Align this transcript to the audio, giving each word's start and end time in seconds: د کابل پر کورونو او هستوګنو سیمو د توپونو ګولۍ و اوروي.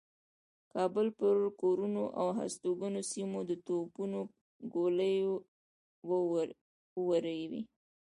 د 0.03 0.03
کابل 0.73 1.07
پر 1.19 1.35
کورونو 1.61 2.03
او 2.19 2.27
هستوګنو 2.39 3.01
سیمو 3.11 3.39
د 3.49 3.51
توپونو 3.67 4.19
ګولۍ 4.73 5.15
و 6.07 6.09
اوروي. 6.99 7.61